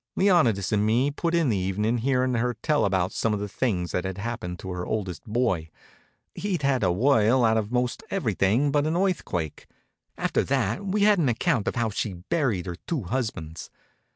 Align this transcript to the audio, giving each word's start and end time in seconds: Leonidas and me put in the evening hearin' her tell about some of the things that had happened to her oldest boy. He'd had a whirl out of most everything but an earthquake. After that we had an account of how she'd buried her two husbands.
Leonidas 0.15 0.71
and 0.71 0.83
me 0.83 1.11
put 1.11 1.35
in 1.35 1.49
the 1.49 1.55
evening 1.57 1.99
hearin' 1.99 2.33
her 2.33 2.55
tell 2.63 2.85
about 2.85 3.11
some 3.11 3.35
of 3.35 3.39
the 3.39 3.47
things 3.47 3.91
that 3.91 4.03
had 4.03 4.17
happened 4.17 4.57
to 4.57 4.71
her 4.71 4.83
oldest 4.83 5.23
boy. 5.25 5.69
He'd 6.33 6.63
had 6.63 6.81
a 6.81 6.91
whirl 6.91 7.45
out 7.45 7.55
of 7.55 7.71
most 7.71 8.01
everything 8.09 8.71
but 8.71 8.87
an 8.87 8.97
earthquake. 8.97 9.67
After 10.17 10.41
that 10.43 10.83
we 10.83 11.01
had 11.03 11.19
an 11.19 11.29
account 11.29 11.67
of 11.67 11.75
how 11.75 11.91
she'd 11.91 12.27
buried 12.29 12.65
her 12.65 12.77
two 12.87 13.03
husbands. 13.03 13.69